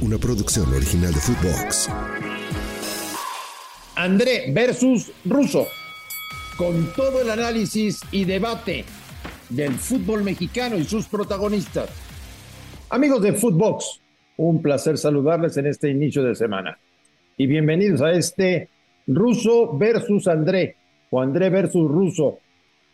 una 0.00 0.18
producción 0.18 0.72
original 0.74 1.12
de 1.12 1.20
Footbox. 1.20 1.90
André 3.94 4.52
versus 4.52 5.10
Russo, 5.24 5.66
con 6.56 6.92
todo 6.94 7.22
el 7.22 7.30
análisis 7.30 8.00
y 8.12 8.24
debate 8.24 8.84
del 9.48 9.72
fútbol 9.72 10.22
mexicano 10.22 10.76
y 10.76 10.84
sus 10.84 11.06
protagonistas. 11.06 11.88
Amigos 12.90 13.22
de 13.22 13.32
Footbox, 13.32 14.00
un 14.36 14.60
placer 14.60 14.98
saludarles 14.98 15.56
en 15.56 15.66
este 15.66 15.90
inicio 15.90 16.22
de 16.22 16.34
semana. 16.34 16.78
Y 17.38 17.46
bienvenidos 17.46 18.02
a 18.02 18.12
este 18.12 18.68
Russo 19.06 19.76
versus 19.76 20.28
André, 20.28 20.76
o 21.10 21.20
André 21.20 21.48
versus 21.48 21.90
Russo. 21.90 22.38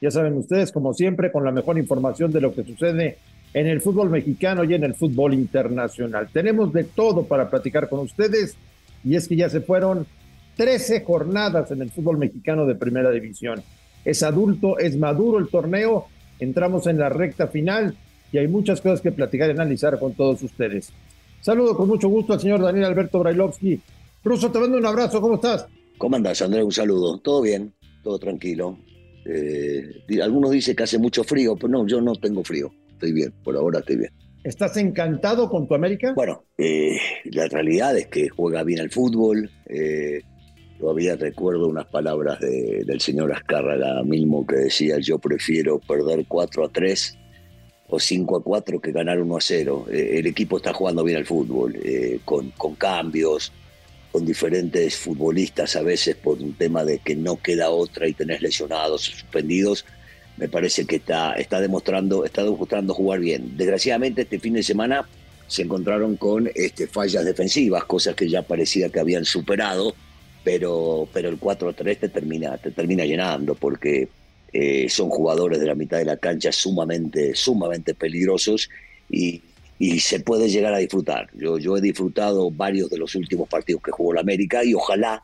Ya 0.01 0.11
saben 0.11 0.37
ustedes, 0.37 0.71
como 0.71 0.95
siempre, 0.95 1.33
con 1.33 1.45
la 1.45 1.51
mejor 1.51 1.79
información 1.79 2.33
de 2.33 2.41
lo 2.41 2.55
que 2.55 2.65
sucede 2.65 3.19
en 3.55 3.67
el 3.67 3.81
fútbol 3.81 4.11
mexicano 4.11 4.65
y 4.65 4.75
en 4.75 4.85
el 4.85 4.95
fútbol 4.95 5.35
internacional. 5.35 6.29
Tenemos 6.33 6.73
de 6.73 6.85
todo 6.85 7.25
para 7.25 7.51
platicar 7.51 7.89
con 7.89 8.01
ustedes 8.01 8.57
y 9.05 9.17
es 9.17 9.29
que 9.29 9.37
ya 9.37 9.49
se 9.49 9.61
fueron 9.61 10.07
13 10.57 11.03
jornadas 11.05 11.71
en 11.71 11.83
el 11.83 11.91
fútbol 11.91 12.19
mexicano 12.19 12.67
de 12.67 12.75
primera 12.75 13.11
división. 13.11 13.63
Es 14.05 14.23
adulto, 14.23 14.79
es 14.79 14.97
maduro 14.97 15.39
el 15.39 15.49
torneo, 15.49 16.07
entramos 16.39 16.87
en 16.87 16.99
la 16.99 17.09
recta 17.09 17.49
final 17.49 17.97
y 18.33 18.39
hay 18.39 18.49
muchas 18.49 18.81
cosas 18.81 19.01
que 19.01 19.13
platicar 19.13 19.49
y 19.49 19.53
analizar 19.53 19.99
con 19.99 20.15
todos 20.15 20.43
ustedes. 20.43 20.91
Saludo 21.41 21.77
con 21.77 21.89
mucho 21.89 22.09
gusto 22.09 22.33
al 22.33 22.41
señor 22.41 22.63
Daniel 22.63 22.87
Alberto 22.87 23.19
Brailovsky. 23.19 23.81
Ruso, 24.25 24.51
te 24.51 24.59
mando 24.59 24.79
un 24.79 24.87
abrazo, 24.87 25.21
¿cómo 25.21 25.35
estás? 25.35 25.67
¿Cómo 25.99 26.17
andás, 26.17 26.41
Andrés? 26.41 26.65
Un 26.65 26.73
saludo. 26.73 27.19
¿Todo 27.19 27.43
bien? 27.43 27.73
¿Todo 28.03 28.19
tranquilo? 28.19 28.79
Eh, 29.25 30.03
algunos 30.23 30.51
dicen 30.53 30.75
que 30.75 30.85
hace 30.85 30.99
mucho 30.99 31.23
frío, 31.23 31.55
pero 31.57 31.69
no, 31.69 31.87
yo 31.87 32.01
no 32.01 32.15
tengo 32.15 32.43
frío 32.43 32.73
estoy 33.03 33.13
bien, 33.13 33.33
por 33.43 33.57
ahora 33.57 33.81
estoy 33.81 33.97
bien. 33.97 34.13
¿Estás 34.45 34.77
encantado 34.77 35.49
con 35.49 35.67
tu 35.67 35.75
América? 35.75 36.13
Bueno, 36.15 36.45
eh, 36.57 36.97
la 37.25 37.47
realidad 37.49 37.97
es 37.97 38.07
que 38.07 38.29
juega 38.29 38.63
bien 38.63 38.81
al 38.81 38.91
fútbol. 38.91 39.51
Eh, 39.67 40.23
todavía 40.79 41.17
recuerdo 41.17 41.69
unas 41.69 41.87
palabras 41.87 42.41
del 42.41 43.01
señor 43.01 43.33
Azcárraga 43.33 44.03
mismo 44.05 44.47
que 44.47 44.57
decía: 44.57 44.99
Yo 45.01 45.19
prefiero 45.19 45.79
perder 45.79 46.25
4 46.27 46.65
a 46.65 46.69
3 46.69 47.19
o 47.89 48.01
5 48.01 48.37
a 48.37 48.43
4 48.43 48.81
que 48.81 48.93
ganar 48.93 49.21
1 49.21 49.37
a 49.37 49.41
0. 49.41 49.87
Eh, 49.91 50.15
el 50.15 50.27
equipo 50.27 50.57
está 50.57 50.73
jugando 50.73 51.05
bien 51.05 51.19
al 51.19 51.27
fútbol, 51.27 51.77
con, 52.25 52.51
con 52.51 52.75
cambios, 52.75 53.53
con 54.11 54.25
diferentes 54.25 54.97
futbolistas 54.97 55.77
a 55.77 55.83
veces 55.83 56.17
por 56.17 56.39
un 56.39 56.55
tema 56.55 56.85
de 56.85 56.99
que 56.99 57.15
no 57.15 57.37
queda 57.37 57.71
otra 57.71 58.09
y 58.09 58.13
tenés 58.13 58.43
lesionados 58.43 59.09
o 59.09 59.13
suspendidos 59.13 59.85
me 60.37 60.49
parece 60.49 60.87
que 60.87 60.97
está, 60.97 61.35
está 61.35 61.61
demostrando, 61.61 62.25
está 62.25 62.43
demostrando 62.43 62.95
jugar 62.95 63.21
bien. 63.21 63.57
Desgraciadamente 63.57 64.23
este 64.23 64.39
fin 64.39 64.55
de 64.55 64.63
semana 64.63 65.07
se 65.47 65.63
encontraron 65.63 66.17
con 66.17 66.51
este, 66.55 66.87
fallas 66.87 67.25
defensivas, 67.25 67.85
cosas 67.85 68.15
que 68.15 68.29
ya 68.29 68.43
parecía 68.43 68.89
que 68.89 69.01
habían 69.01 69.25
superado, 69.25 69.95
pero, 70.43 71.09
pero 71.13 71.29
el 71.29 71.39
4-3 71.39 71.99
te 71.99 72.09
termina, 72.09 72.57
te 72.57 72.71
termina 72.71 73.05
llenando 73.05 73.55
porque 73.55 74.09
eh, 74.53 74.89
son 74.89 75.11
jugadores 75.11 75.61
de 75.61 75.67
la 75.67 75.75
mitad 75.75 75.99
de 75.99 76.05
la 76.05 76.17
cancha 76.17 76.53
sumamente, 76.53 77.35
sumamente 77.35 77.95
peligrosos 77.95 78.71
y, 79.11 79.43
y, 79.79 80.01
se 80.01 80.21
puede 80.21 80.49
llegar 80.49 80.75
a 80.75 80.79
disfrutar. 80.79 81.29
Yo, 81.35 81.59
yo 81.59 81.77
he 81.77 81.81
disfrutado 81.81 82.51
varios 82.51 82.91
de 82.91 82.99
los 82.99 83.15
últimos 83.15 83.49
partidos 83.49 83.83
que 83.83 83.91
jugó 83.91 84.15
la 84.15 84.21
América 84.23 84.65
y 84.65 84.75
ojalá 84.75 85.23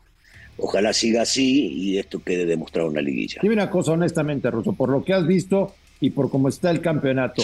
Ojalá 0.61 0.93
siga 0.93 1.21
así 1.21 1.67
y 1.67 1.97
esto 1.97 2.19
quede 2.19 2.45
demostrado 2.45 2.89
en 2.89 2.95
la 2.95 3.01
liguilla. 3.01 3.39
Dime 3.41 3.55
una 3.55 3.69
cosa 3.69 3.93
honestamente, 3.93 4.51
Russo, 4.51 4.73
por 4.73 4.89
lo 4.89 5.03
que 5.03 5.13
has 5.13 5.25
visto 5.25 5.73
y 6.01 6.11
por 6.11 6.29
cómo 6.29 6.49
está 6.49 6.71
el 6.71 6.81
campeonato, 6.81 7.43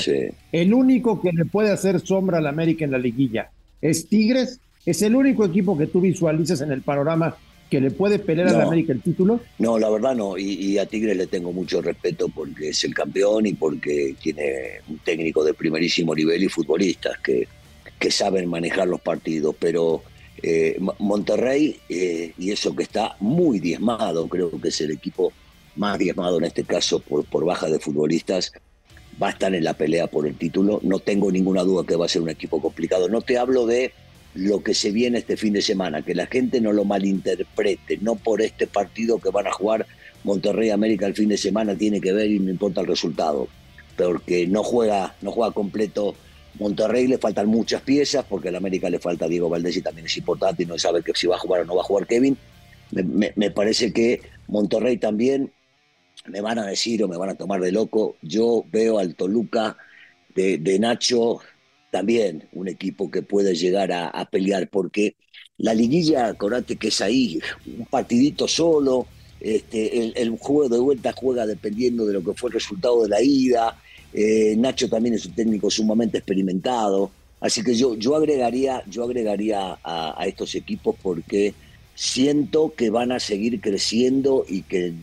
el 0.52 0.74
único 0.74 1.22
que 1.22 1.32
le 1.32 1.46
puede 1.46 1.72
hacer 1.72 2.00
sombra 2.00 2.38
al 2.38 2.48
América 2.48 2.86
en 2.86 2.92
la 2.92 2.98
liguilla 2.98 3.50
es 3.82 4.08
Tigres. 4.08 4.60
¿Es 4.86 5.02
el 5.02 5.16
único 5.16 5.44
equipo 5.46 5.78
que 5.78 5.88
tú 5.88 6.00
visualizas 6.00 6.62
en 6.62 6.72
el 6.72 6.82
panorama 6.82 7.36
que 7.70 7.82
le 7.82 7.90
puede 7.90 8.20
pelear 8.20 8.50
al 8.50 8.62
América 8.62 8.94
el 8.94 9.02
título? 9.02 9.40
No, 9.58 9.80
la 9.80 9.90
verdad 9.90 10.16
no. 10.16 10.38
Y, 10.38 10.78
a 10.78 10.86
Tigres 10.86 11.18
le 11.18 11.26
tengo 11.28 11.52
mucho 11.52 11.82
respeto 11.82 12.30
porque 12.30 12.70
es 12.70 12.84
el 12.84 12.94
campeón 12.94 13.48
y 13.48 13.54
porque 13.54 14.16
tiene 14.22 14.82
un 14.88 15.00
técnico 15.00 15.44
de 15.44 15.56
primerísimo 15.56 16.14
nivel 16.14 16.44
y 16.44 16.50
futbolistas 16.50 17.18
que, 17.20 17.48
que 17.98 18.12
saben 18.12 18.48
manejar 18.48 18.88
los 18.88 19.02
partidos. 19.02 19.56
Pero 19.60 20.04
eh, 20.42 20.78
Monterrey, 21.00 21.80
eh, 21.90 22.34
y 22.38 22.52
eso 22.52 22.76
que 22.76 22.84
está 22.84 23.16
muy 23.20 23.60
diezmado, 23.60 24.28
creo 24.28 24.52
que 24.60 24.70
es 24.70 24.82
el 24.82 24.92
equipo 24.92 25.32
más 25.76 25.98
diezmado 25.98 26.38
en 26.38 26.46
este 26.46 26.64
caso 26.64 27.00
por, 27.00 27.26
por 27.26 27.46
baja 27.46 27.68
de 27.70 27.80
futbolistas, 27.80 28.52
va 29.22 29.28
a 29.28 29.32
estar 29.32 29.54
en 29.54 29.64
la 29.64 29.74
pelea 29.74 30.08
por 30.08 30.28
el 30.28 30.38
título. 30.38 30.80
No 30.84 31.00
tengo 31.00 31.32
ninguna 31.32 31.64
duda 31.64 31.86
que 31.86 31.96
va 31.96 32.06
a 32.06 32.10
ser 32.10 32.22
un 32.22 32.30
equipo 32.30 32.62
complicado. 32.62 33.08
No 33.08 33.22
te 33.22 33.38
hablo 33.38 33.66
de 33.66 33.94
lo 34.34 34.62
que 34.62 34.74
se 34.74 34.92
viene 34.92 35.20
este 35.20 35.38
fin 35.38 35.54
de 35.54 35.62
semana, 35.62 36.02
que 36.02 36.14
la 36.14 36.28
gente 36.28 36.60
no 36.60 36.74
lo 36.74 36.84
malinterprete, 36.84 37.98
no 38.02 38.16
por 38.16 38.42
este 38.42 38.68
partido 38.68 39.18
que 39.18 39.30
van 39.30 39.48
a 39.48 39.54
jugar 39.54 39.86
Monterrey 40.26 40.72
América 40.72 41.06
el 41.06 41.14
fin 41.14 41.30
de 41.30 41.38
semana 41.38 41.76
tiene 41.76 42.02
que 42.02 42.12
ver 42.12 42.30
y 42.30 42.40
no 42.40 42.50
importa 42.50 42.82
el 42.82 42.88
resultado, 42.88 43.48
porque 43.96 44.48
no 44.48 44.64
juega, 44.64 45.16
no 45.22 45.32
juega 45.32 45.54
completo 45.54 46.16
Monterrey 46.60 47.08
le 47.08 47.18
faltan 47.18 47.48
muchas 47.48 47.82
piezas, 47.82 48.26
porque 48.26 48.50
al 48.50 48.56
América 48.56 48.90
le 48.90 49.00
falta 49.00 49.28
Diego 49.28 49.50
Valdés 49.50 49.78
y 49.78 49.82
también 49.82 50.06
es 50.06 50.18
importante 50.18 50.64
y 50.64 50.66
no 50.66 50.78
sabe 50.78 51.04
que 51.04 51.14
si 51.14 51.28
va 51.28 51.36
a 51.36 51.40
jugar 51.40 51.62
o 51.62 51.66
no 51.66 51.76
va 51.76 51.82
a 51.82 51.86
jugar 51.86 52.08
Kevin. 52.08 52.38
Me, 52.92 53.52
parece 53.52 53.92
que 53.92 54.22
Monterrey 54.48 54.98
también 54.98 55.52
me 56.28 56.40
van 56.40 56.60
a 56.60 56.68
decir 56.68 57.04
o 57.04 57.08
me 57.08 57.18
van 57.18 57.32
a 57.32 57.36
tomar 57.36 57.60
de 57.60 57.72
loco. 57.72 58.16
Yo 58.22 58.64
veo 58.72 59.00
al 59.00 59.16
Toluca 59.16 59.76
de, 60.34 60.80
Nacho 60.80 61.40
también 61.92 62.48
un 62.54 62.68
equipo 62.68 63.10
que 63.10 63.22
puede 63.22 63.56
llegar 63.56 63.92
a, 63.92 64.30
pelear, 64.30 64.70
porque 64.70 65.16
la 65.58 65.74
liguilla, 65.74 66.28
acordate 66.28 66.76
que 66.76 66.90
es 66.90 67.02
ahí, 67.02 67.40
un 67.66 67.86
partidito 67.86 68.48
solo, 68.48 69.08
este, 69.40 70.22
el, 70.22 70.30
juego 70.38 70.70
de 70.70 70.80
vuelta 70.80 71.14
juega 71.14 71.46
dependiendo 71.46 72.06
de 72.06 72.14
lo 72.14 72.24
que 72.24 72.34
fue 72.34 72.50
el 72.50 72.56
resultado 72.56 73.04
de 73.04 73.10
la 73.10 73.22
ida, 73.22 73.78
eh, 74.18 74.56
Nacho 74.58 74.88
también 74.88 75.16
es 75.16 75.26
un 75.26 75.34
técnico 75.34 75.70
sumamente 75.70 76.20
experimentado. 76.20 77.12
Así 77.42 77.62
que 77.64 77.76
yo, 77.76 77.96
yo 77.96 78.16
agregaría, 78.16 78.82
yo 78.88 79.04
agregaría 79.04 79.78
a, 79.84 80.26
estos 80.26 80.56
equipos 80.56 80.96
porque 81.04 81.54
siento 81.96 82.74
que 82.76 82.90
van 82.90 83.12
a 83.12 83.20
seguir 83.20 83.60
creciendo 83.60 84.46
y 84.48 84.62
que 84.62 84.94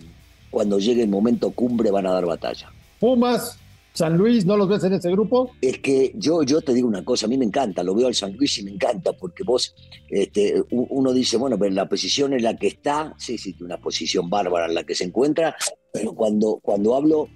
cuando 0.50 0.78
llegue 0.78 1.02
el 1.02 1.10
momento 1.10 1.50
cumbre 1.50 1.90
van 1.90 2.06
a 2.06 2.12
dar 2.12 2.24
batalla. 2.24 2.72
Pumas, 2.98 3.58
San 3.92 4.16
Luis, 4.16 4.46
¿no 4.46 4.56
los 4.56 4.66
ves 4.66 4.82
en 4.84 4.94
ese 4.94 5.10
grupo? 5.10 5.50
Es 5.60 5.78
que 5.78 6.12
yo, 6.16 6.42
yo 6.42 6.62
te 6.62 6.72
digo 6.72 6.88
una 6.88 7.04
cosa, 7.04 7.26
a 7.26 7.28
mí 7.28 7.36
me 7.36 7.44
encanta, 7.44 7.82
lo 7.82 7.94
veo 7.94 8.06
al 8.06 8.14
San 8.14 8.34
Luis 8.34 8.58
y 8.58 8.62
me 8.62 8.70
encanta, 8.70 9.12
porque 9.12 9.44
vos, 9.44 9.74
este, 10.08 10.54
uno 10.70 11.12
dice, 11.12 11.36
bueno, 11.36 11.58
pero 11.58 11.74
la 11.74 11.88
posición 11.88 12.32
en 12.32 12.42
la 12.42 12.56
que 12.56 12.68
está, 12.68 13.14
sí, 13.18 13.36
sí, 13.36 13.54
una 13.60 13.76
posición 13.76 14.30
bárbara 14.30 14.66
en 14.66 14.74
la 14.74 14.84
que 14.84 14.94
se 14.94 15.04
encuentra, 15.04 15.54
pero 15.92 16.14
cuando, 16.14 16.58
cuando 16.62 16.94
hablo 16.94 17.28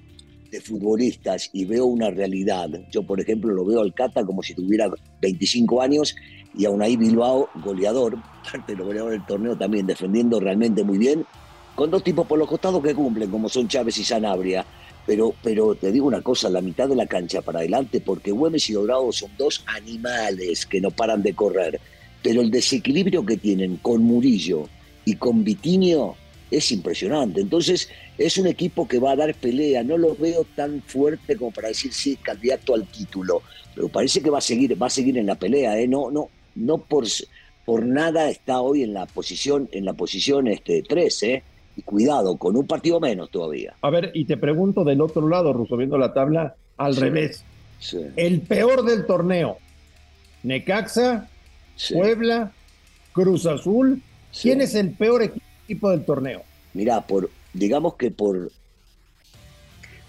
de 0.51 0.61
futbolistas 0.61 1.51
y 1.53 1.65
veo 1.65 1.87
una 1.87 2.11
realidad. 2.11 2.69
Yo, 2.91 3.03
por 3.03 3.21
ejemplo, 3.21 3.53
lo 3.53 3.65
veo 3.65 3.81
al 3.81 3.95
Cata 3.95 4.25
como 4.25 4.43
si 4.43 4.55
tuviera 4.55 4.91
25 5.21 5.83
años 5.83 6.15
y 6.57 6.65
aún 6.65 6.83
ahí 6.83 6.97
Bilbao, 6.97 7.49
goleador, 7.63 8.17
parte 8.51 8.73
de 8.73 8.79
los 8.79 8.87
goleadores 8.87 9.19
del 9.19 9.27
torneo 9.27 9.57
también, 9.57 9.87
defendiendo 9.87 10.41
realmente 10.41 10.85
muy 10.85 10.99
bien, 10.99 11.25
con 11.75 11.91
dos 11.91 12.03
tipos 12.03 12.27
por 12.27 12.39
los 12.39 12.49
costados 12.49 12.83
que 12.83 12.95
cumplen, 12.95 13.31
como 13.31 13.49
son 13.49 13.69
Chávez 13.69 13.99
y 13.99 14.05
Sanabria. 14.05 14.65
Pero, 15.07 15.35
pero 15.43 15.75
te 15.77 15.93
digo 15.93 16.07
una 16.07 16.23
cosa, 16.23 16.51
la 16.51 16.61
mitad 16.61 16.89
de 16.89 16.97
la 16.97 17.07
cancha 17.07 17.43
para 17.43 17.61
adelante, 17.61 18.01
porque 18.01 18.33
Güemes 18.33 18.69
y 18.71 18.73
Dorado 18.73 19.13
son 19.13 19.31
dos 19.39 19.63
animales 19.67 20.67
que 20.67 20.81
no 20.81 20.91
paran 20.91 21.23
de 21.23 21.35
correr. 21.35 21.81
Pero 22.23 22.41
el 22.41 22.51
desequilibrio 22.51 23.25
que 23.25 23.37
tienen 23.37 23.77
con 23.77 24.03
Murillo 24.03 24.69
y 25.05 25.15
con 25.15 25.45
Vitinho 25.45 26.17
es 26.51 26.73
impresionante. 26.73 27.41
Entonces, 27.41 27.89
es 28.19 28.39
un 28.39 28.47
equipo 28.47 28.87
que 28.87 28.99
va 28.99 29.13
a 29.13 29.17
dar 29.17 29.35
pelea. 29.35 29.83
No 29.83 29.99
lo 29.99 30.15
veo 30.15 30.45
tan 30.55 30.83
fuerte 30.83 31.37
como 31.37 31.51
para 31.51 31.69
decir 31.69 31.93
sí, 31.93 32.17
candidato 32.17 32.75
al 32.75 32.87
título. 32.87 33.43
Pero 33.75 33.89
parece 33.89 34.23
que 34.23 34.31
va 34.31 34.39
a 34.39 34.43
seguir, 34.43 34.81
va 34.81 34.87
a 34.87 34.91
seguir 34.91 35.19
en 35.19 35.27
la 35.27 35.35
pelea, 35.35 35.79
¿eh? 35.79 35.87
No, 35.87 36.11
no, 36.11 36.31
no 36.55 36.79
por, 36.79 37.05
por 37.65 37.85
nada 37.85 38.31
está 38.31 38.61
hoy 38.61 38.83
en 38.83 38.95
la 38.95 39.07
posición, 39.07 39.69
en 39.73 39.85
la 39.85 39.93
posición 39.93 40.49
este, 40.49 40.83
3, 40.83 41.23
¿eh? 41.25 41.43
Y 41.77 41.83
cuidado, 41.83 42.37
con 42.39 42.57
un 42.57 42.67
partido 42.67 43.01
menos 43.01 43.31
todavía. 43.31 43.75
A 43.83 43.91
ver, 43.91 44.11
y 44.15 44.25
te 44.25 44.39
pregunto 44.39 44.83
del 44.83 45.03
otro 45.03 45.29
lado, 45.29 45.53
Russo, 45.53 45.77
viendo 45.77 45.99
la 45.99 46.15
tabla 46.15 46.57
al 46.79 46.97
revés. 46.97 47.45
El 48.17 48.41
peor 48.41 48.85
del 48.85 49.05
torneo. 49.05 49.59
Necaxa, 50.43 51.29
Puebla, 51.93 52.53
Cruz 53.13 53.45
Azul. 53.45 54.01
¿Quién 54.41 54.61
es 54.61 54.75
el 54.75 54.93
peor 54.93 55.23
equipo? 55.23 55.46
Tipo 55.67 55.91
del 55.91 56.05
torneo? 56.05 56.43
Mira, 56.75 57.07
por, 57.07 57.31
digamos 57.53 57.95
que 57.95 58.11
por, 58.11 58.51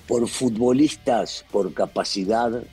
por 0.08 0.28
futbolistas, 0.28 1.46
por 1.52 1.74
capacidad, 1.74 2.64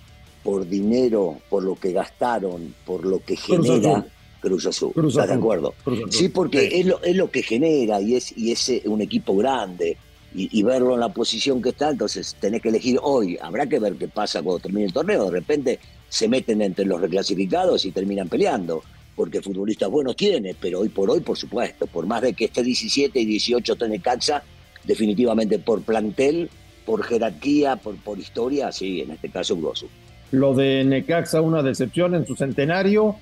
por 0.43 0.69
dinero, 0.69 1.39
por 1.49 1.63
lo 1.63 1.75
que 1.75 1.93
gastaron, 1.93 2.75
por 2.85 3.05
lo 3.05 3.25
que 3.25 3.37
genera. 3.37 4.07
Cruz 4.41 4.67
Azul. 4.67 4.93
¿Estás 5.09 5.29
de 5.29 5.35
acuerdo? 5.35 5.75
Sí, 6.11 6.29
porque 6.29 6.69
Es, 6.81 6.85
lo, 6.85 7.03
es 7.03 7.17
lo 7.17 7.31
que 7.31 7.43
genera 7.43 8.01
y 8.03 8.15
es, 8.15 8.37
y 8.37 8.53
es 8.53 8.69
eh, 8.69 8.83
un 8.85 9.01
equipo 9.01 9.35
grande. 9.35 9.97
Y, 10.37 10.65
verlo 10.65 10.95
en 10.95 11.01
la 11.01 11.11
posición 11.11 11.63
que 11.63 11.69
está, 11.69 11.91
entonces 11.91 12.37
tenés 12.41 12.61
que 12.61 12.69
elegir 12.69 12.99
hoy. 13.01 13.39
Habrá 13.41 13.69
que 13.69 13.79
ver 13.79 13.95
qué 13.95 14.09
pasa 14.09 14.43
cuando 14.43 14.59
termine 14.59 14.87
el 14.87 14.93
torneo. 14.93 15.27
De 15.27 15.31
repente 15.31 15.79
se 16.09 16.27
meten 16.27 16.61
entre 16.61 16.85
los 16.85 17.01
reclasificados 17.01 17.85
y 17.85 17.93
terminan 17.93 18.29
peleando 18.29 18.83
porque 19.15 19.41
futbolistas 19.41 19.91
buenos 19.91 20.17
tiene, 20.17 20.55
pero 20.59 20.81
hoy 20.81 20.89
por 20.89 21.11
hoy, 21.11 21.21
por 21.21 21.37
supuesto, 21.37 21.87
por 21.87 22.07
más 22.07 22.23
de 22.23 22.33
que 22.33 22.47
esté 22.47 22.63
17 22.63 23.19
y 23.19 23.25
18 23.25 23.77
tiene 23.77 24.01
Caxa, 24.01 24.43
definitivamente 24.85 25.59
por 25.59 25.83
plantel, 25.83 26.51
por 26.85 27.03
jerarquía, 27.05 27.77
por, 27.77 27.97
por 27.97 28.19
historia, 28.19 28.73
sí, 28.73 29.01
en 29.01 29.13
este 29.13 29.31
caso 29.31 29.57
Grosso. 29.57 29.87
Lo 30.31 30.55
de 30.55 30.85
Necaxa, 30.85 31.41
una 31.41 31.63
decepción 31.63 32.15
en 32.15 32.27
su 32.27 32.35
centenario. 32.35 33.17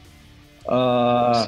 Ah, 0.67 1.47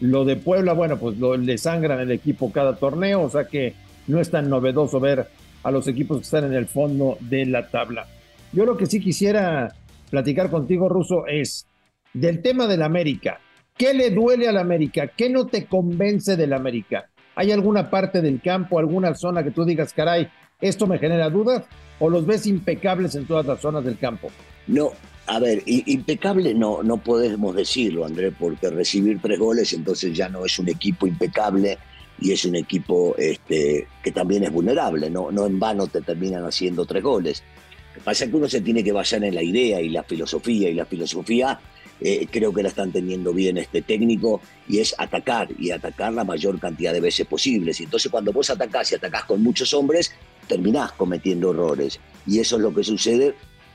lo 0.00 0.24
de 0.24 0.36
Puebla, 0.36 0.72
bueno, 0.72 0.98
pues 0.98 1.18
lo, 1.18 1.36
le 1.36 1.58
sangran 1.58 2.00
el 2.00 2.10
equipo 2.10 2.50
cada 2.52 2.76
torneo, 2.76 3.22
o 3.22 3.30
sea 3.30 3.46
que 3.46 3.74
no 4.06 4.20
es 4.20 4.30
tan 4.30 4.48
novedoso 4.48 5.00
ver 5.00 5.26
a 5.62 5.70
los 5.70 5.88
equipos 5.88 6.18
que 6.18 6.24
están 6.24 6.44
en 6.44 6.54
el 6.54 6.66
fondo 6.66 7.18
de 7.20 7.46
la 7.46 7.68
tabla. 7.68 8.06
Yo 8.52 8.64
lo 8.64 8.76
que 8.76 8.86
sí 8.86 9.00
quisiera 9.00 9.74
platicar 10.10 10.50
contigo, 10.50 10.88
Ruso, 10.88 11.26
es 11.26 11.66
del 12.12 12.40
tema 12.40 12.66
del 12.66 12.82
América. 12.82 13.40
¿Qué 13.76 13.92
le 13.92 14.10
duele 14.10 14.48
al 14.48 14.56
América? 14.56 15.08
¿Qué 15.08 15.28
no 15.28 15.46
te 15.46 15.66
convence 15.66 16.36
del 16.36 16.54
América? 16.54 17.10
¿Hay 17.34 17.52
alguna 17.52 17.90
parte 17.90 18.22
del 18.22 18.40
campo, 18.40 18.78
alguna 18.78 19.14
zona 19.14 19.44
que 19.44 19.50
tú 19.50 19.66
digas, 19.66 19.92
caray, 19.92 20.28
esto 20.62 20.86
me 20.86 20.98
genera 20.98 21.28
dudas? 21.28 21.64
¿O 21.98 22.08
los 22.08 22.24
ves 22.24 22.46
impecables 22.46 23.14
en 23.16 23.26
todas 23.26 23.44
las 23.44 23.60
zonas 23.60 23.84
del 23.84 23.98
campo? 23.98 24.30
No, 24.66 24.92
a 25.26 25.38
ver, 25.40 25.62
impecable 25.66 26.54
no, 26.54 26.82
no 26.82 26.96
podemos 26.96 27.54
decirlo, 27.54 28.06
André, 28.06 28.32
porque 28.32 28.70
recibir 28.70 29.20
tres 29.20 29.38
goles 29.38 29.72
entonces 29.74 30.16
ya 30.16 30.30
no 30.30 30.46
es 30.46 30.58
un 30.58 30.70
equipo 30.70 31.06
impecable 31.06 31.76
y 32.18 32.32
es 32.32 32.46
un 32.46 32.56
equipo 32.56 33.14
este, 33.18 33.86
que 34.02 34.10
también 34.10 34.44
es 34.44 34.52
vulnerable, 34.52 35.10
no, 35.10 35.30
no 35.30 35.44
en 35.44 35.60
vano 35.60 35.86
te 35.86 36.00
terminan 36.00 36.44
haciendo 36.44 36.86
tres 36.86 37.02
goles. 37.02 37.42
Lo 37.92 38.00
que 38.00 38.04
pasa 38.04 38.24
es 38.24 38.30
que 38.30 38.36
uno 38.36 38.48
se 38.48 38.62
tiene 38.62 38.82
que 38.82 38.92
basar 38.92 39.22
en 39.22 39.34
la 39.34 39.42
idea 39.42 39.82
y 39.82 39.90
la 39.90 40.02
filosofía, 40.02 40.70
y 40.70 40.74
la 40.74 40.86
filosofía 40.86 41.60
eh, 42.00 42.26
creo 42.30 42.52
que 42.52 42.62
la 42.62 42.68
están 42.68 42.92
teniendo 42.92 43.32
bien 43.32 43.58
este 43.58 43.82
técnico, 43.82 44.40
y 44.68 44.78
es 44.78 44.94
atacar, 44.98 45.48
y 45.58 45.70
atacar 45.70 46.12
la 46.12 46.24
mayor 46.24 46.58
cantidad 46.58 46.92
de 46.92 47.00
veces 47.00 47.26
posibles. 47.26 47.80
Y 47.80 47.84
entonces 47.84 48.10
cuando 48.10 48.32
vos 48.32 48.50
atacás 48.50 48.92
y 48.92 48.96
atacás 48.96 49.24
con 49.24 49.42
muchos 49.42 49.72
hombres, 49.74 50.12
terminás 50.46 50.92
cometiendo 50.92 51.50
errores. 51.50 52.00
Y 52.26 52.38
eso 52.38 52.56
es 52.56 52.62
lo 52.62 52.74
que 52.74 52.84
sucede 52.84 53.34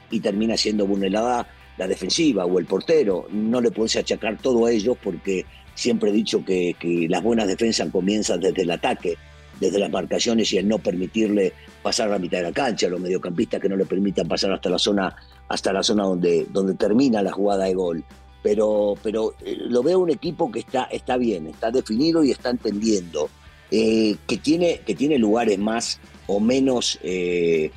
y 0.10 0.20
termina 0.20 0.58
siendo 0.58 0.86
vulnerada 0.86 1.48
la 1.78 1.88
defensiva 1.88 2.46
o 2.46 2.60
el 2.60 2.66
portero. 2.66 3.28
No 3.32 3.62
le 3.62 3.72
puedes 3.72 3.96
achacar 3.96 4.38
todo 4.38 4.66
a 4.66 4.72
ellos 4.72 4.98
porque 5.02 5.46
siempre 5.74 6.12
he 6.12 6.14
dicho 6.14 6.44
que, 6.44 6.76
que 6.80 7.08
las 7.10 7.24
buenas 7.24 7.48
defensas 7.48 7.90
comienzan 7.90 8.40
desde 8.40 8.64
el 8.64 8.72
ataque 8.72 9.18
desde 9.62 9.78
las 9.78 9.92
marcaciones 9.92 10.52
y 10.52 10.58
el 10.58 10.68
no 10.68 10.80
permitirle 10.80 11.54
pasar 11.84 12.08
a 12.08 12.14
la 12.14 12.20
mitad 12.20 12.40
de 12.40 12.46
la 12.46 12.52
cancha, 12.52 12.90
los 12.90 13.00
mediocampistas 13.00 13.62
que 13.62 13.70
no 13.70 13.78
le 13.78 13.86
permitan 13.86 14.28
pasar 14.28 14.52
hasta 14.52 14.70
la 14.72 14.80
zona, 14.80 15.16
hasta 15.52 15.74
la 15.74 15.84
zona 15.84 16.04
donde, 16.04 16.48
donde 16.50 16.76
termina 16.76 17.22
la 17.22 17.32
jugada 17.32 17.66
de 17.66 17.74
gol. 17.74 18.04
Pero, 18.42 18.96
pero 19.04 19.36
eh, 19.46 19.58
lo 19.68 19.84
veo 19.84 20.00
un 20.00 20.10
equipo 20.10 20.50
que 20.50 20.60
está, 20.60 20.86
está 20.86 21.18
bien, 21.18 21.48
está 21.48 21.70
definido 21.72 22.24
y 22.24 22.32
está 22.32 22.50
entendiendo, 22.50 23.30
eh, 23.70 24.16
que, 24.28 24.38
tiene, 24.38 24.80
que 24.80 24.96
tiene 24.96 25.18
lugares 25.18 25.60
más 25.60 26.00
o 26.28 26.40
menos 26.40 26.98
eh, 27.04 27.70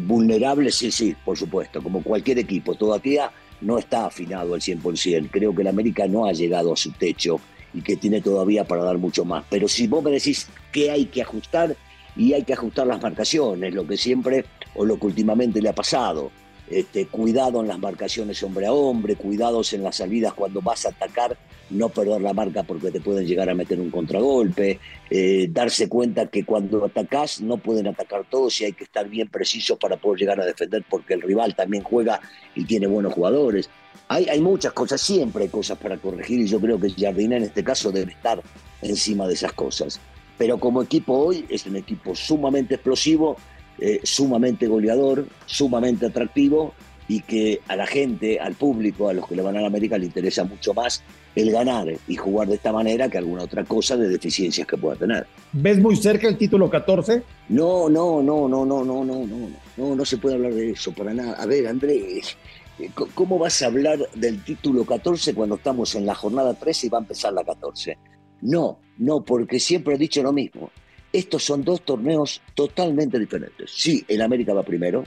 vulnerables, 0.00 0.76
sí, 0.76 0.90
sí, 0.90 1.16
por 1.24 1.36
supuesto, 1.36 1.82
como 1.82 2.02
cualquier 2.02 2.38
equipo. 2.38 2.76
Todavía 2.76 3.30
no 3.60 3.76
está 3.76 4.06
afinado 4.06 4.54
al 4.54 4.60
100%. 4.60 5.28
Creo 5.30 5.54
que 5.54 5.62
el 5.62 5.68
América 5.68 6.06
no 6.06 6.26
ha 6.26 6.32
llegado 6.32 6.72
a 6.72 6.76
su 6.76 6.92
techo 6.92 7.40
y 7.74 7.82
que 7.82 7.96
tiene 7.96 8.20
todavía 8.20 8.64
para 8.64 8.84
dar 8.84 8.98
mucho 8.98 9.24
más. 9.24 9.44
Pero 9.50 9.66
si 9.66 9.88
vos 9.88 10.04
me 10.04 10.12
decís 10.12 10.46
que 10.70 10.90
hay 10.90 11.06
que 11.06 11.22
ajustar, 11.22 11.76
y 12.18 12.32
hay 12.32 12.42
que 12.42 12.52
ajustar 12.52 12.86
las 12.86 13.00
marcaciones, 13.00 13.72
lo 13.72 13.86
que 13.86 13.96
siempre 13.96 14.44
o 14.74 14.84
lo 14.84 14.98
que 14.98 15.06
últimamente 15.06 15.62
le 15.62 15.68
ha 15.68 15.74
pasado. 15.74 16.30
Este, 16.70 17.06
cuidado 17.06 17.62
en 17.62 17.68
las 17.68 17.78
marcaciones 17.78 18.42
hombre 18.42 18.66
a 18.66 18.72
hombre, 18.72 19.16
cuidados 19.16 19.72
en 19.72 19.82
las 19.82 19.96
salidas 19.96 20.34
cuando 20.34 20.60
vas 20.60 20.84
a 20.84 20.90
atacar, 20.90 21.38
no 21.70 21.88
perder 21.88 22.20
la 22.20 22.34
marca 22.34 22.62
porque 22.62 22.90
te 22.90 23.00
pueden 23.00 23.26
llegar 23.26 23.48
a 23.48 23.54
meter 23.54 23.80
un 23.80 23.90
contragolpe, 23.90 24.78
eh, 25.08 25.48
darse 25.50 25.88
cuenta 25.88 26.26
que 26.26 26.44
cuando 26.44 26.84
atacás 26.84 27.40
no 27.40 27.56
pueden 27.56 27.86
atacar 27.86 28.26
todos 28.28 28.60
y 28.60 28.66
hay 28.66 28.72
que 28.72 28.84
estar 28.84 29.08
bien 29.08 29.28
precisos 29.28 29.78
para 29.78 29.96
poder 29.96 30.20
llegar 30.20 30.40
a 30.40 30.46
defender 30.46 30.84
porque 30.88 31.14
el 31.14 31.22
rival 31.22 31.54
también 31.54 31.82
juega 31.82 32.20
y 32.54 32.64
tiene 32.64 32.86
buenos 32.86 33.14
jugadores. 33.14 33.70
Hay, 34.08 34.28
hay 34.28 34.40
muchas 34.40 34.72
cosas, 34.72 35.00
siempre 35.00 35.44
hay 35.44 35.48
cosas 35.48 35.78
para 35.78 35.96
corregir 35.96 36.40
y 36.40 36.46
yo 36.46 36.60
creo 36.60 36.78
que 36.78 36.90
Jardina 36.90 37.36
en 37.36 37.44
este 37.44 37.64
caso 37.64 37.90
debe 37.90 38.12
estar 38.12 38.42
encima 38.82 39.26
de 39.26 39.34
esas 39.34 39.52
cosas. 39.52 40.00
Pero 40.36 40.58
como 40.58 40.82
equipo 40.82 41.14
hoy 41.14 41.44
es 41.48 41.66
un 41.66 41.76
equipo 41.76 42.14
sumamente 42.14 42.74
explosivo, 42.74 43.36
eh, 43.78 44.00
sumamente 44.02 44.66
goleador, 44.66 45.26
sumamente 45.46 46.06
atractivo 46.06 46.74
y 47.08 47.22
que 47.22 47.60
a 47.68 47.76
la 47.76 47.86
gente, 47.86 48.38
al 48.38 48.54
público, 48.54 49.08
a 49.08 49.14
los 49.14 49.26
que 49.26 49.34
le 49.34 49.42
van 49.42 49.56
a 49.56 49.60
la 49.60 49.68
América 49.68 49.96
le 49.96 50.06
interesa 50.06 50.44
mucho 50.44 50.74
más 50.74 51.02
el 51.34 51.50
ganar 51.50 51.86
y 52.06 52.16
jugar 52.16 52.48
de 52.48 52.56
esta 52.56 52.72
manera 52.72 53.08
que 53.08 53.18
alguna 53.18 53.44
otra 53.44 53.64
cosa 53.64 53.96
de 53.96 54.08
deficiencias 54.08 54.66
que 54.66 54.76
pueda 54.76 54.96
tener. 54.96 55.26
¿Ves 55.52 55.78
muy 55.78 55.96
cerca 55.96 56.28
el 56.28 56.36
título 56.36 56.68
14? 56.68 57.22
No, 57.48 57.88
no, 57.88 58.20
no, 58.22 58.48
no, 58.48 58.66
no, 58.66 58.84
no, 58.84 59.04
no, 59.04 59.26
no, 59.26 59.48
no, 59.76 59.94
no 59.94 60.04
se 60.04 60.18
puede 60.18 60.34
hablar 60.34 60.52
de 60.52 60.70
eso 60.72 60.92
para 60.92 61.14
nada. 61.14 61.34
A 61.34 61.46
ver, 61.46 61.66
Andrés, 61.66 62.36
eh, 62.78 62.90
¿Cómo 63.14 63.38
vas 63.38 63.60
a 63.62 63.66
hablar 63.66 63.98
del 64.14 64.42
título 64.44 64.84
14 64.84 65.34
cuando 65.34 65.56
estamos 65.56 65.94
en 65.94 66.06
la 66.06 66.14
jornada 66.14 66.54
13 66.54 66.86
y 66.86 66.90
va 66.90 66.98
a 66.98 67.00
empezar 67.00 67.32
la 67.32 67.44
14? 67.44 67.98
No, 68.42 68.78
no, 68.98 69.24
porque 69.24 69.58
siempre 69.58 69.94
he 69.94 69.98
dicho 69.98 70.22
lo 70.22 70.32
mismo. 70.32 70.70
Estos 71.12 71.44
son 71.44 71.64
dos 71.64 71.82
torneos 71.82 72.42
totalmente 72.54 73.18
diferentes. 73.18 73.70
Sí, 73.74 74.04
el 74.08 74.22
América 74.22 74.52
va 74.52 74.62
primero. 74.62 75.04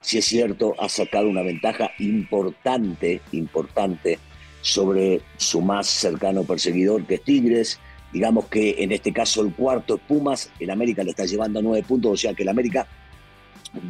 Si 0.00 0.18
es 0.18 0.24
cierto, 0.24 0.74
ha 0.78 0.88
sacado 0.88 1.28
una 1.28 1.42
ventaja 1.42 1.90
importante, 1.98 3.20
importante 3.32 4.18
sobre 4.60 5.20
su 5.36 5.60
más 5.60 5.86
cercano 5.86 6.44
perseguidor, 6.44 7.06
que 7.06 7.16
es 7.16 7.22
Tigres. 7.22 7.78
Digamos 8.12 8.46
que 8.46 8.82
en 8.82 8.92
este 8.92 9.12
caso 9.12 9.42
el 9.42 9.52
cuarto 9.54 9.96
es 9.96 10.00
Pumas, 10.02 10.50
el 10.60 10.70
América 10.70 11.02
le 11.02 11.10
está 11.10 11.26
llevando 11.26 11.60
nueve 11.60 11.84
puntos, 11.86 12.12
o 12.12 12.16
sea 12.16 12.32
que 12.32 12.42
el 12.44 12.48
América 12.48 12.86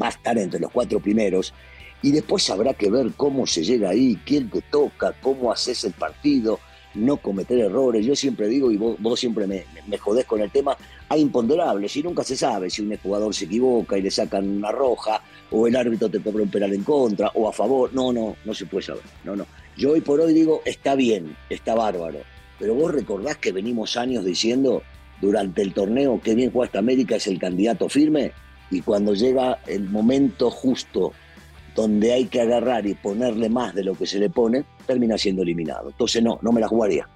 va 0.01 0.07
a 0.07 0.11
estar 0.11 0.37
entre 0.39 0.61
los 0.61 0.71
cuatro 0.71 0.99
primeros 0.99 1.53
y 2.05 2.11
después 2.13 2.49
habrá 2.51 2.75
que 2.75 2.91
ver 2.91 3.13
cómo 3.17 3.47
se 3.47 3.65
llega 3.65 3.91
ahí, 3.91 4.19
quién 4.27 4.51
te 4.51 4.61
toca, 4.63 5.15
cómo 5.23 5.51
haces 5.51 5.85
el 5.85 5.93
partido, 5.93 6.61
no 6.95 7.17
cometer 7.17 7.59
errores. 7.59 8.05
Yo 8.05 8.15
siempre 8.15 8.49
digo, 8.49 8.71
y 8.71 8.77
vos, 8.77 9.19
siempre 9.19 9.47
me, 9.47 9.65
me, 9.87 9.99
jodés 9.99 10.25
con 10.25 10.41
el 10.41 10.51
tema, 10.51 10.77
hay 11.09 11.21
imponderables 11.21 11.97
y 11.97 12.03
nunca 12.03 12.25
se 12.25 12.37
sabe 12.37 12.71
si 12.71 12.83
un 12.83 12.97
jugador 12.97 13.35
se 13.35 13.45
equivoca 13.45 13.99
y 13.99 14.03
le 14.03 14.11
sacan 14.11 14.49
una 14.49 14.73
roja, 14.73 15.23
o 15.51 15.67
el 15.67 15.77
árbitro 15.77 16.09
te 16.09 16.21
cobra 16.21 16.43
un 16.43 16.51
penal 16.51 16.73
en 16.73 16.85
contra, 16.85 17.31
o 17.35 17.49
a 17.49 17.53
favor. 17.53 17.93
No, 17.93 18.13
no, 18.13 18.37
no 18.45 18.55
se 18.55 18.67
puede 18.67 18.85
saber. 18.85 19.03
No, 19.25 19.37
no. 19.37 19.47
Yo 19.77 19.93
hoy 19.93 20.01
por 20.01 20.21
hoy 20.21 20.33
digo, 20.33 20.63
está 20.65 20.95
bien, 20.95 21.37
está 21.51 21.75
bárbaro. 21.75 22.19
Pero 22.59 22.75
vos 22.75 22.93
recordás 22.93 23.39
que 23.39 23.53
venimos 23.53 23.97
años 23.97 24.25
diciendo 24.25 24.83
durante 25.21 25.63
el 25.63 25.73
torneo 25.73 26.21
que 26.23 26.35
bien 26.35 26.51
juega 26.51 26.67
esta 26.67 26.79
América 26.79 27.17
es 27.17 27.27
el 27.27 27.39
candidato 27.39 27.89
firme 27.89 28.33
y 28.71 28.81
cuando 28.81 29.15
llega 29.15 29.59
el 29.67 29.89
momento 29.89 30.51
justo 30.51 31.13
donde 31.75 32.13
hay 32.13 32.27
que 32.27 32.41
agarrar 32.41 32.87
y 32.87 32.95
ponerle 32.95 33.49
más 33.49 33.75
de 33.75 33.85
lo 33.85 33.95
que 33.95 34.07
se 34.07 34.19
le 34.19 34.31
pone, 34.31 34.65
termina 34.87 35.19
siendo 35.19 35.43
eliminado. 35.43 35.91
Entonces 35.91 36.23
no, 36.23 36.39
no 36.43 36.53
me 36.53 36.61
la 36.61 36.69
jugaría. 36.69 37.09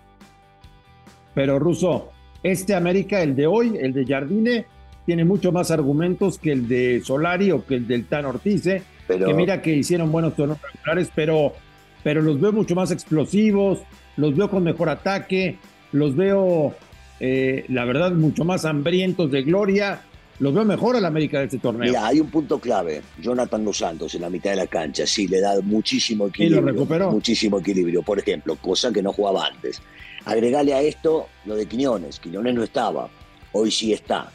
Pero 1.34 1.58
Russo, 1.58 2.10
este 2.42 2.74
América, 2.74 3.22
el 3.22 3.36
de 3.36 3.46
hoy, 3.46 3.76
el 3.80 3.92
de 3.92 4.04
Jardine, 4.04 4.66
tiene 5.06 5.24
mucho 5.24 5.52
más 5.52 5.70
argumentos 5.70 6.38
que 6.38 6.52
el 6.52 6.68
de 6.68 7.00
Solari 7.04 7.52
o 7.52 7.64
que 7.64 7.76
el 7.76 7.86
del 7.86 8.06
Tan 8.06 8.26
Ortiz, 8.26 8.66
¿eh? 8.66 8.82
que 9.06 9.32
mira 9.32 9.62
que 9.62 9.74
hicieron 9.74 10.12
buenos 10.12 10.34
torneos 10.34 10.60
regulares, 10.60 11.10
pero, 11.14 11.54
pero 12.02 12.20
los 12.20 12.40
veo 12.40 12.52
mucho 12.52 12.74
más 12.74 12.90
explosivos, 12.90 13.80
los 14.16 14.36
veo 14.36 14.50
con 14.50 14.64
mejor 14.64 14.90
ataque, 14.90 15.56
los 15.92 16.14
veo, 16.14 16.74
eh, 17.20 17.64
la 17.68 17.84
verdad, 17.84 18.12
mucho 18.12 18.44
más 18.44 18.64
hambrientos 18.64 19.30
de 19.30 19.42
gloria 19.42 20.02
lo 20.40 20.52
veo 20.52 20.64
mejor 20.64 20.97
al 20.97 21.04
América 21.04 21.38
de 21.38 21.47
este 21.47 21.59
torneo. 21.59 21.88
Mira, 21.88 22.07
hay 22.07 22.21
un 22.21 22.30
punto 22.30 22.59
clave. 22.59 23.02
Jonathan 23.21 23.64
Dos 23.64 23.78
Santos 23.78 24.14
en 24.14 24.23
la 24.23 24.30
mitad 24.30 24.50
de 24.50 24.57
la 24.57 24.66
cancha, 24.66 25.07
sí, 25.07 25.26
le 25.26 25.40
da 25.40 25.61
muchísimo 25.62 26.28
equilibrio. 26.28 26.59
Y 26.59 26.61
lo 26.61 26.73
recuperó. 26.73 27.11
Muchísimo 27.11 27.59
equilibrio, 27.59 28.02
por 28.02 28.18
ejemplo, 28.18 28.57
cosa 28.57 28.92
que 28.92 29.02
no 29.02 29.12
jugaba 29.12 29.47
antes. 29.47 29.83
Agregale 30.25 30.75
a 30.75 30.80
esto 30.80 31.26
lo 31.45 31.57
de 31.57 31.66
Quiñones. 31.66 32.21
Quiñones 32.21 32.54
no 32.54 32.62
estaba, 32.62 33.09
hoy 33.52 33.71
sí 33.71 33.92
está. 33.92 34.30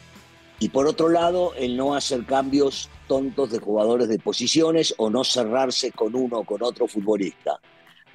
Y 0.58 0.68
por 0.68 0.86
otro 0.86 1.08
lado, 1.08 1.52
el 1.58 1.76
no 1.76 1.94
hacer 1.94 2.24
cambios 2.24 2.88
tontos 3.08 3.50
de 3.50 3.58
jugadores 3.58 4.08
de 4.08 4.18
posiciones 4.18 4.94
o 4.98 5.10
no 5.10 5.24
cerrarse 5.24 5.90
con 5.90 6.14
uno 6.14 6.40
o 6.40 6.44
con 6.44 6.62
otro 6.62 6.86
futbolista. 6.86 7.58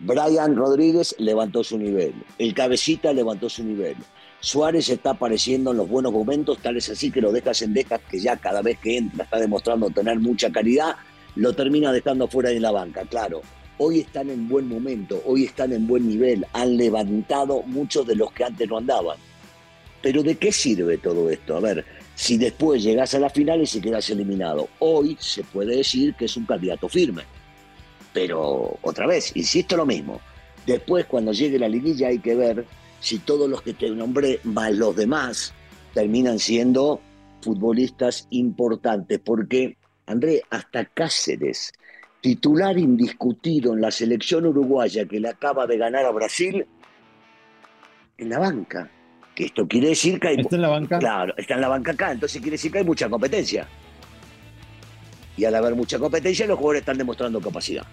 Brian 0.02 0.56
Rodríguez 0.56 1.14
levantó 1.18 1.62
su 1.62 1.78
nivel, 1.78 2.14
el 2.38 2.54
cabecita 2.54 3.12
levantó 3.12 3.50
su 3.50 3.64
nivel. 3.66 3.98
Suárez 4.40 4.88
está 4.88 5.12
apareciendo 5.12 5.72
en 5.72 5.78
los 5.78 5.90
buenos 5.90 6.14
momentos, 6.14 6.58
tal 6.60 6.78
es 6.78 6.90
así 6.90 7.12
que 7.12 7.20
lo 7.20 7.34
dejas 7.34 7.62
en 7.64 7.74
dejas 7.74 8.00
que 8.10 8.18
ya 8.18 8.38
cada 8.38 8.62
vez 8.62 8.80
que 8.80 8.98
entra 8.98 9.26
está 9.26 9.38
demostrando 9.38 9.90
tener 9.90 10.18
mucha 10.20 10.50
calidad, 10.52 10.96
lo 11.36 11.54
termina 11.54 11.92
dejando 11.92 12.30
fuera 12.30 12.50
de 12.50 12.62
la 12.62 12.72
banca, 12.72 13.04
claro. 13.04 13.42
Hoy 13.78 14.00
están 14.00 14.30
en 14.30 14.48
buen 14.48 14.70
momento, 14.70 15.22
hoy 15.26 15.44
están 15.44 15.74
en 15.74 15.86
buen 15.86 16.08
nivel, 16.08 16.46
han 16.54 16.78
levantado 16.78 17.62
muchos 17.64 18.08
de 18.08 18.16
los 18.16 18.32
que 18.32 18.46
antes 18.46 18.70
no 18.70 18.78
andaban. 18.78 19.18
Pero 20.02 20.24
¿de 20.24 20.36
qué 20.36 20.54
sirve 20.54 20.98
todo 20.98 21.30
esto? 21.30 21.58
A 21.58 21.60
ver, 21.60 21.86
si 22.16 22.38
después 22.38 22.82
llegas 22.82 23.14
a 23.16 23.20
la 23.20 23.30
final 23.30 23.62
y 23.62 23.82
quedas 23.82 24.10
eliminado, 24.10 24.70
hoy 24.80 25.18
se 25.20 25.44
puede 25.44 25.76
decir 25.76 26.16
que 26.16 26.26
es 26.26 26.38
un 26.38 26.46
candidato 26.46 26.88
firme. 26.88 27.24
Pero 28.14 28.78
otra 28.82 29.06
vez, 29.08 29.32
insisto 29.36 29.78
lo 29.78 29.86
mismo, 29.86 30.20
Después, 30.70 31.06
cuando 31.06 31.32
llegue 31.32 31.58
la 31.58 31.68
liguilla, 31.68 32.10
hay 32.10 32.20
que 32.20 32.36
ver 32.36 32.64
si 33.00 33.18
todos 33.18 33.50
los 33.50 33.64
que 33.64 33.74
te 33.74 33.90
nombré, 33.90 34.40
más 34.44 34.72
los 34.72 34.96
demás, 34.96 35.52
terminan 35.96 36.38
siendo 36.38 37.02
futbolistas 37.42 38.28
importantes. 38.30 39.20
Porque, 39.20 39.78
André, 40.06 40.44
hasta 40.52 40.86
Cáceres, 40.86 41.74
titular 42.22 42.78
indiscutido 42.78 43.74
en 43.74 43.82
la 43.82 43.90
selección 43.90 44.46
uruguaya 44.46 45.06
que 45.06 45.20
le 45.20 45.30
acaba 45.30 45.66
de 45.66 45.78
ganar 45.78 46.06
a 46.06 46.12
Brasil, 46.12 46.68
en 48.20 48.30
la 48.30 48.38
banca. 48.38 48.92
Que 49.34 49.46
esto 49.46 49.68
quiere 49.68 49.90
decir 49.90 50.20
que 50.20 50.28
hay. 50.28 50.36
¿Está 50.38 50.56
en 50.58 50.62
la 50.62 50.70
banca? 50.70 51.00
Claro, 51.00 51.34
está 51.36 51.56
en 51.56 51.62
la 51.62 51.70
banca 51.70 51.94
acá, 51.94 52.12
entonces 52.12 52.40
quiere 52.42 52.58
decir 52.58 52.72
que 52.72 52.78
hay 52.78 52.86
mucha 52.86 53.10
competencia. 53.10 53.68
Y 55.40 55.46
al 55.46 55.56
haber 55.56 55.74
mucha 55.74 55.98
competencia, 55.98 56.46
los 56.46 56.58
jugadores 56.58 56.82
están 56.82 56.98
demostrando 56.98 57.40
capacidad. 57.40 57.84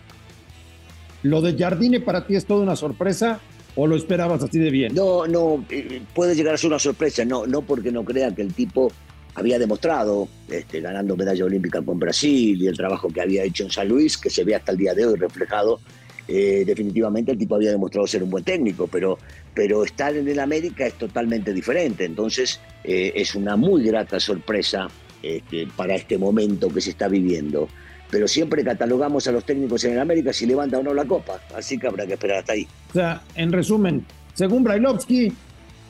¿Lo 1.23 1.41
de 1.41 1.57
Jardine 1.57 2.00
para 2.00 2.26
ti 2.26 2.35
es 2.35 2.45
toda 2.45 2.62
una 2.62 2.76
sorpresa 2.76 3.41
o 3.76 3.87
lo 3.87 3.97
esperabas 3.97 4.43
así 4.43 4.59
de 4.59 4.71
bien? 4.71 4.95
No, 4.95 5.26
no, 5.26 5.65
eh, 5.71 6.03
puede 6.15 6.35
llegar 6.35 6.55
a 6.55 6.59
ser 6.59 6.69
una 6.69 6.79
sorpresa, 6.79 7.25
no, 7.25 7.47
no 7.47 7.62
porque 7.62 7.93
no 7.93 8.05
crea 8.05 8.35
que 8.35 8.43
el 8.43 8.53
tipo 8.53 8.91
había 9.35 9.59
demostrado, 9.59 10.29
este, 10.49 10.81
ganando 10.81 11.17
medalla 11.17 11.45
olímpica 11.45 11.83
con 11.83 11.99
Brasil 11.99 12.61
y 12.61 12.67
el 12.67 12.76
trabajo 12.76 13.09
que 13.09 13.21
había 13.21 13.45
hecho 13.45 13.65
en 13.65 13.71
San 13.71 13.88
Luis, 13.88 14.17
que 14.17 14.31
se 14.31 14.45
ve 14.45 14.55
hasta 14.55 14.73
el 14.73 14.79
día 14.79 14.95
de 14.95 15.07
hoy 15.07 15.17
reflejado 15.17 15.81
eh, 16.29 16.65
definitivamente 16.67 17.33
el 17.33 17.38
tipo 17.38 17.55
había 17.55 17.71
demostrado 17.71 18.07
ser 18.07 18.23
un 18.23 18.31
buen 18.31 18.43
técnico, 18.43 18.88
pero, 18.88 19.19
pero 19.55 19.85
estar 19.85 20.15
en 20.17 20.26
el 20.26 20.41
América 20.41 20.87
es 20.87 20.95
totalmente 20.95 21.53
diferente. 21.53 22.05
Entonces 22.05 22.61
eh, 22.83 23.12
es 23.15 23.35
una 23.35 23.57
muy 23.57 23.85
grata 23.85 24.19
sorpresa 24.19 24.88
este, 25.26 25.66
para 25.76 25.95
este 25.95 26.18
momento 26.18 26.68
que 26.68 26.80
se 26.80 26.90
está 26.90 27.09
viviendo. 27.09 27.68
Pero 28.11 28.28
siempre 28.28 28.62
catalogamos 28.62 29.26
a 29.26 29.33
los 29.33 29.45
técnicos 29.45 29.85
en 29.85 29.95
el 29.95 29.99
América 29.99 30.33
si 30.33 30.47
levanta 30.47 30.78
o 30.78 30.83
no 30.83 30.95
la 30.95 31.04
copa, 31.04 31.40
así 31.54 31.78
que 31.78 31.88
habrá 31.88 32.06
que 32.06 32.14
esperar 32.14 32.38
hasta 32.38 32.52
ahí. 32.52 32.66
O 32.90 32.92
sea, 32.92 33.23
en 33.35 33.50
resumen, 33.50 34.04
según 34.35 34.62
Brailovsky, 34.62 35.33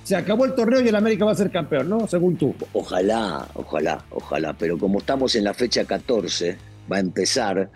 se 0.02 0.16
acabó 0.16 0.45
el 0.47 0.55
torneo 0.55 0.81
y 0.81 0.88
el 0.88 0.97
América 0.97 1.25
va 1.25 1.33
a 1.33 1.35
ser 1.35 1.50
campeón, 1.50 1.88
¿no? 1.88 2.07
Según 2.07 2.37
tú. 2.37 2.55
Ojalá, 2.73 3.47
ojalá, 3.55 4.05
ojalá. 4.11 4.55
Pero 4.55 4.78
como 4.78 5.00
estamos 5.00 5.35
en 5.35 5.45
la 5.45 5.52
fecha 5.52 5.85
14, 5.85 6.57
va 6.90 6.97
a 6.97 7.00
empezar 7.00 7.71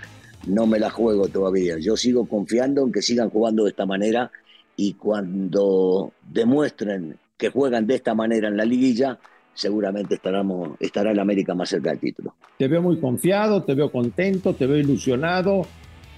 no 0.46 0.66
me 0.66 0.78
la 0.78 0.90
juego 0.90 1.28
todavía. 1.28 1.76
Yo 1.78 1.96
sigo 1.96 2.26
confiando 2.26 2.82
en 2.82 2.92
que 2.92 3.02
sigan 3.02 3.30
jugando 3.30 3.64
de 3.64 3.70
esta 3.70 3.86
manera 3.86 4.30
y 4.76 4.94
cuando 4.94 6.12
demuestren 6.22 7.18
que 7.36 7.50
juegan 7.50 7.86
de 7.86 7.96
esta 7.96 8.14
manera 8.14 8.48
en 8.48 8.56
la 8.56 8.64
liguilla, 8.64 9.18
seguramente 9.60 10.14
estaremos, 10.14 10.70
estará 10.80 11.10
el 11.10 11.18
América 11.18 11.54
más 11.54 11.68
cerca 11.68 11.90
del 11.90 11.98
título. 11.98 12.34
Te 12.58 12.66
veo 12.66 12.80
muy 12.80 12.98
confiado, 12.98 13.62
te 13.62 13.74
veo 13.74 13.92
contento, 13.92 14.54
te 14.54 14.66
veo 14.66 14.78
ilusionado, 14.78 15.66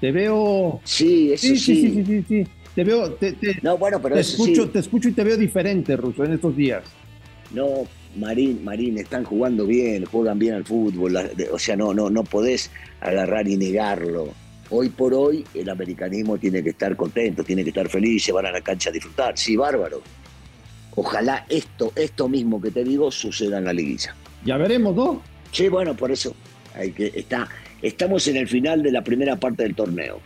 te 0.01 0.13
veo... 0.13 0.81
Sí, 0.85 1.33
eso 1.33 1.49
sí. 1.49 1.57
Sí, 1.57 1.77
sí, 1.77 1.91
sí, 1.91 2.05
sí, 2.05 2.25
sí. 2.29 2.47
Te 2.75 2.85
veo... 2.85 3.13
Te, 3.15 3.37
no, 3.63 3.77
bueno, 3.77 4.01
pero 4.01 4.15
te 4.15 4.21
escucho, 4.21 4.71
te 4.71 4.79
escucho 4.79 5.09
y 5.09 5.13
te 5.13 5.25
veo 5.25 5.37
diferente, 5.37 5.97
Russo, 5.97 6.25
en 6.25 6.35
estos 6.35 6.57
días. 6.57 6.85
No, 7.53 7.67
Marín, 8.17 8.63
Marín, 8.65 8.99
están 8.99 9.25
jugando 9.25 9.67
bien, 9.67 10.05
juegan 10.05 10.39
bien 10.39 10.55
al 10.55 10.65
fútbol, 10.65 11.17
o 11.53 11.59
sea, 11.59 11.77
no, 11.77 11.93
no, 11.93 12.11
no 12.11 12.23
podés 12.23 12.71
agarrar 13.01 13.49
y 13.49 13.57
negarlo. 13.57 14.29
Hoy 14.71 14.89
por 14.89 15.13
hoy 15.15 15.45
el 15.53 15.69
americanismo 15.69 16.39
tiene 16.39 16.63
que 16.63 16.71
estar 16.71 16.95
contento, 16.97 17.43
tiene 17.43 17.65
que 17.65 17.71
estar 17.71 17.89
feliz, 17.89 18.23
se 18.23 18.33
van 18.33 18.47
a 18.47 18.53
la 18.53 18.61
cancha 18.61 18.91
a 18.91 18.93
disfrutar. 18.93 19.37
Sí, 19.37 19.57
bárbaro. 19.57 20.01
Ojalá 20.95 21.47
esto, 21.49 21.93
esto 21.97 22.29
mismo 22.29 22.61
que 22.61 22.71
te 22.71 22.85
digo 22.85 23.11
suceda 23.11 23.59
en 23.59 23.65
la 23.65 23.73
liguilla. 23.73 24.15
Ya 24.45 24.57
veremos, 24.57 24.95
¿no? 24.95 25.23
Sí, 25.51 25.69
bueno, 25.69 25.95
por 25.95 26.11
eso 26.11 26.35
hay 26.75 26.93
que 26.93 27.13
está, 27.15 27.49
estamos 27.81 28.27
en 28.29 28.37
el 28.37 28.49
final 28.49 28.83
de 28.83 28.93
la 28.93 29.03
primera 29.03 29.37
parte 29.37 29.63
del 29.63 29.75
torneo. 29.75 30.21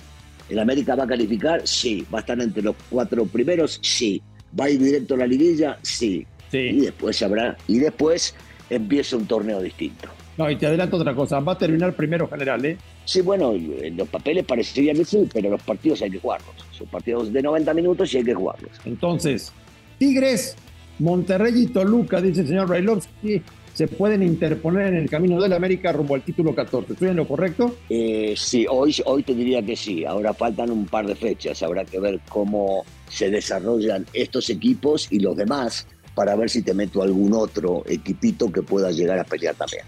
¿El 0.49 0.59
América 0.59 0.95
va 0.95 1.05
a 1.05 1.07
calificar? 1.07 1.67
Sí. 1.67 2.07
¿Va 2.13 2.19
a 2.19 2.21
estar 2.21 2.41
entre 2.41 2.63
los 2.63 2.77
cuatro 2.89 3.27
primeros? 3.27 3.81
Sí. 3.83 4.23
¿Va 4.59 4.67
a 4.67 4.71
ir 4.71 4.81
directo 4.81 5.15
a 5.15 5.19
la 5.19 5.27
liguilla? 5.27 5.79
Sí. 5.83 6.27
Y 6.53 6.81
después 6.81 7.21
habrá, 7.23 7.57
y 7.67 7.79
después 7.79 8.35
empieza 8.71 9.17
un 9.17 9.27
torneo 9.27 9.61
distinto. 9.61 10.09
No, 10.39 10.51
y 10.51 10.57
te 10.57 10.67
adelanto 10.67 10.97
otra 10.97 11.15
cosa, 11.15 11.41
va 11.41 11.53
a 11.53 11.59
terminar 11.59 11.93
primero 11.95 12.29
general, 12.29 12.65
¿eh? 12.65 12.79
Sí, 13.05 13.21
bueno, 13.21 13.53
en 13.55 13.97
los 13.97 14.09
papeles 14.09 14.45
parecería 14.45 14.95
que 14.95 15.05
sí, 15.05 15.29
pero 15.33 15.51
los 15.51 15.63
partidos 15.63 16.03
hay 16.03 16.11
que 16.11 16.19
jugarlos. 16.19 16.55
Son 16.71 16.87
partidos 16.87 17.33
de 17.33 17.43
90 17.43 17.75
minutos 17.75 18.13
y 18.15 18.19
hay 18.19 18.25
que 18.25 18.35
jugarlos. 18.35 18.71
Entonces, 18.85 19.53
Tigres, 19.99 20.57
Monterrey 20.99 21.63
y 21.63 21.67
Toluca, 21.67 22.21
dice 22.21 22.43
el 22.43 22.49
señor 22.49 22.69
Brailovsky, 22.69 23.43
se 23.75 23.89
pueden 23.89 24.23
interponer 24.23 24.89
en 24.89 24.97
el 24.97 25.11
camino 25.11 25.41
de 25.41 25.51
la 25.51 25.57
América 25.57 25.93
rumbo 25.93 26.15
al 26.15 26.23
título 26.23 26.55
14. 26.55 26.95
¿Estoy 26.95 27.09
en 27.09 27.17
lo 27.17 27.29
correcto? 27.29 27.77
Eh, 27.91 28.35
sí, 28.35 28.67
hoy, 28.71 28.97
hoy 29.05 29.23
te 29.23 29.35
diría 29.35 29.61
que 29.63 29.77
sí. 29.77 30.05
Ahora 30.07 30.33
faltan 30.33 30.71
un 30.71 30.87
par 30.87 31.07
de 31.07 31.15
fechas. 31.15 31.63
Habrá 31.63 31.85
que 31.85 32.01
ver 32.01 32.21
cómo 32.29 32.85
se 33.11 33.29
desarrollan 33.29 34.07
estos 34.15 34.49
equipos 34.49 35.09
y 35.11 35.21
los 35.21 35.37
demás 35.37 35.87
para 36.15 36.35
ver 36.37 36.49
si 36.49 36.63
te 36.63 36.73
meto 36.73 37.03
algún 37.03 37.35
otro 37.35 37.83
equipito 37.87 38.51
que 38.51 38.63
pueda 38.63 38.91
llegar 38.91 39.19
a 39.19 39.25
pelear 39.25 39.55
también. 39.55 39.85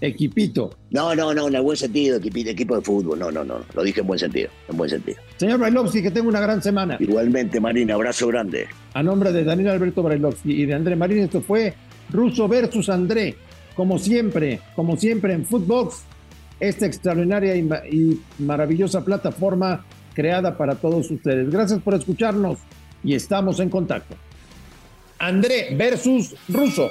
Equipito. 0.00 0.70
No, 0.90 1.14
no, 1.14 1.34
no, 1.34 1.48
en 1.48 1.54
el 1.54 1.62
buen 1.62 1.76
sentido, 1.76 2.16
equipito, 2.16 2.50
equipo 2.50 2.76
de 2.76 2.82
fútbol. 2.82 3.18
No, 3.18 3.30
no, 3.30 3.44
no, 3.44 3.60
lo 3.74 3.82
dije 3.82 4.00
en 4.00 4.06
buen 4.06 4.18
sentido, 4.18 4.48
en 4.68 4.76
buen 4.76 4.88
sentido. 4.88 5.18
Señor 5.36 5.58
Brailovsky, 5.58 6.02
que 6.02 6.10
tenga 6.10 6.28
una 6.28 6.40
gran 6.40 6.62
semana. 6.62 6.96
Igualmente, 6.98 7.60
Marín, 7.60 7.90
abrazo 7.90 8.28
grande. 8.28 8.66
A 8.94 9.02
nombre 9.02 9.32
de 9.32 9.44
Daniel 9.44 9.68
Alberto 9.68 10.02
Brailovsky 10.02 10.62
y 10.62 10.66
de 10.66 10.74
André 10.74 10.96
Marín, 10.96 11.18
esto 11.18 11.42
fue 11.42 11.74
Russo 12.10 12.48
versus 12.48 12.88
André. 12.88 13.36
Como 13.74 13.98
siempre, 13.98 14.60
como 14.74 14.96
siempre 14.96 15.34
en 15.34 15.44
Footbox, 15.44 16.02
esta 16.58 16.86
extraordinaria 16.86 17.56
y 17.56 18.20
maravillosa 18.38 19.04
plataforma 19.04 19.84
creada 20.14 20.56
para 20.56 20.74
todos 20.74 21.10
ustedes. 21.10 21.50
Gracias 21.50 21.80
por 21.80 21.94
escucharnos 21.94 22.58
y 23.02 23.14
estamos 23.14 23.60
en 23.60 23.70
contacto. 23.70 24.16
André 25.18 25.74
versus 25.76 26.34
Russo. 26.48 26.90